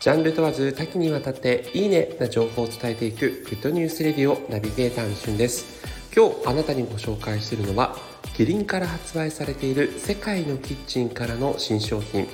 [0.00, 5.84] ジャンル問わず多岐にわたっていいねな情報を伝えていくグッドニュースレディオナビゲーターのしゅんです。
[6.16, 7.94] 今日あなたにご紹介するのは
[8.34, 12.26] キリンから発売されている世界のキッチンからの新商品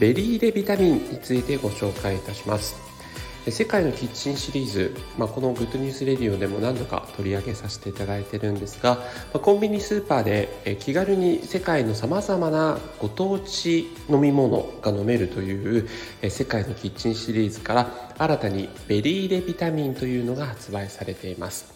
[0.00, 2.91] ベリーデビタミンについてご紹介いたします。
[3.48, 9.02] 世界のキッチンシリーズ、まあ、このグッドニュースレディオでも何度か取り上げさせていただいてるんですが、ま
[9.34, 15.88] あ、コンビニスーパーで気軽に世界のさまざまなご当地飲み物が飲めるという
[16.30, 21.74] 世界のキッチンシリーズから新たにベリーレビタミンというのが発売されています。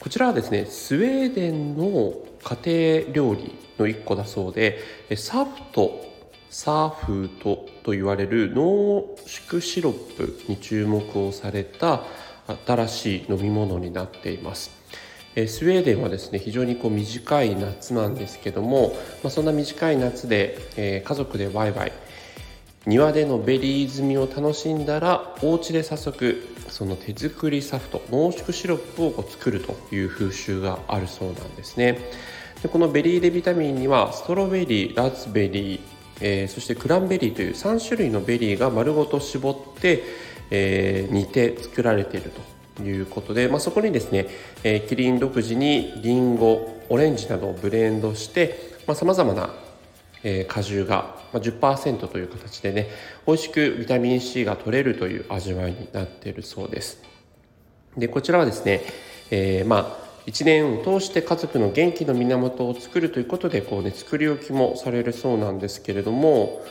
[0.00, 4.80] こちらはですねスウェーデンの家庭料理の一個だそうで
[5.16, 6.15] サフト
[6.56, 12.02] サーフートと言われる濃縮シロップに注目をされた
[12.66, 14.70] 新しい飲み物になっています。
[15.34, 21.92] スウェーデンはですね非常にこう短い夏なんですけども、まあ、そんな短い夏で、え、家族でワイワイ
[22.86, 31.98] 庭でのベリー摘みを楽しんだらお家で早速その手作りサフト濃縮シロップをこう作るという風習があるそうなんですね
[32.62, 40.02] でこのベリーデビタミンにはストロベリーラズベリーえー、そしてクランベリーという3種類のベリーが丸ごと絞って、
[40.50, 42.32] えー、煮て作られている
[42.76, 44.26] ということで、まあ、そこにですね、
[44.64, 49.50] えー、キリン独自にリンゴオレンジなどをブレンドしてさまざ、まな、
[50.22, 52.88] えー、果汁が、まあ、10%という形でね
[53.26, 57.02] 美味しくビタミン C が取れるという味わいになっているそうです。
[57.96, 58.82] でこちらはですね、
[59.30, 66.62] えー、まあ1年を通して家族の元気の源を作るということでこう、ね、作り置きもされるそうなんですけれども、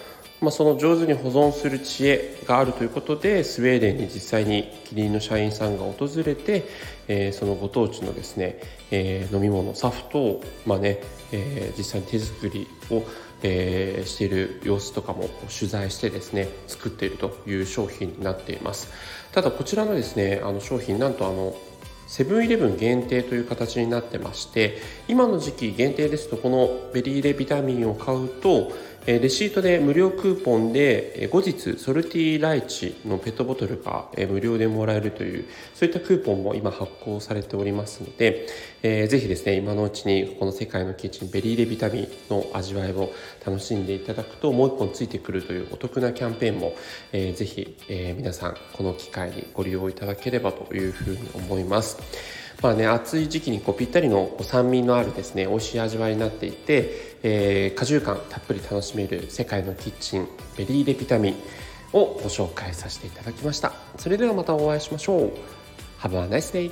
[0.42, 6.66] まあ、その上手に保存する知恵があるということでスウェーデンに実際にキリンの社員さんが訪れて、
[7.08, 8.60] えー、そのご当地のですね、
[8.92, 11.00] えー、飲み物サフトを、まあね
[11.32, 13.04] えー、実際に手作りを
[13.48, 18.92] えー、している様子とかも取材してですね作っているという商品になっています。
[19.34, 21.56] ただこちらのですねあの商品なんとあの
[22.08, 24.78] セブンイレブン限定という形になってまして
[25.08, 28.72] 今の時期限定ですとこのベリーレビタミンを買うと
[29.06, 35.46] レシートで無料クーポンで後日ソルティーライチのペットボトルが無料でもらえるという
[35.76, 38.48] そういったクーポンも今発行されておりますので、
[38.82, 43.12] えー、ぜひですね今のうちにこの世界のキッチンベリーレビタミンの味わいを
[43.46, 46.74] 楽しんでいただくともう一本ついてくるというお得なキャンペーンも、
[47.12, 51.95] えー、ぜひ、え、皆さんこの機会にご利用いただければというふうに思います。
[52.62, 61.36] まあね、暑い時期にこうぴったりの酸味のあるですね美味しい味わいになっていて、えー、果汁感たっぷり楽しめる世界のキッチンベリーレピタミン
[61.94, 63.74] をご紹介させていただきました。
[63.98, 65.32] それではまたお会いしましょう。
[66.00, 66.72] Have a nice day!